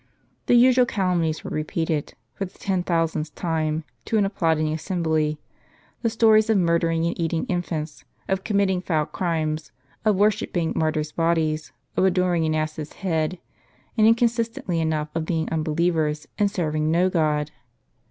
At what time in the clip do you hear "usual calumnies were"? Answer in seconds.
0.55-1.55